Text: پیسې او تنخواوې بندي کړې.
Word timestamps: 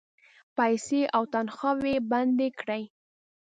پیسې 0.57 1.01
او 1.15 1.23
تنخواوې 1.33 1.95
بندي 2.11 2.49
کړې. 2.59 2.83